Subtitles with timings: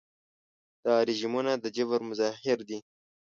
[0.83, 2.79] دا رژیمونه د جبر مظاهر دي.